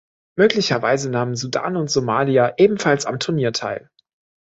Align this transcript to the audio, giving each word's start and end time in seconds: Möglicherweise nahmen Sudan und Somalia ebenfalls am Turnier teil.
Möglicherweise 0.35 1.11
nahmen 1.11 1.35
Sudan 1.35 1.75
und 1.77 1.91
Somalia 1.91 2.55
ebenfalls 2.57 3.05
am 3.05 3.19
Turnier 3.19 3.53
teil. 3.53 3.91